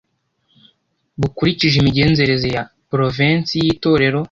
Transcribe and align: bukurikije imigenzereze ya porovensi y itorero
bukurikije 1.19 1.75
imigenzereze 1.79 2.47
ya 2.55 2.63
porovensi 2.89 3.53
y 3.63 3.67
itorero 3.73 4.19